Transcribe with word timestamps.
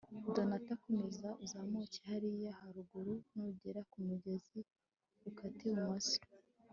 donata 0.35 0.73
komeza 0.83 1.27
uzamuke 1.45 1.99
hariya 2.09 2.51
haruguru, 2.59 3.13
nugera 3.33 3.81
ku 3.91 3.97
mugezi, 4.07 4.59
ukate 5.29 5.61
ibumoso 5.71 6.19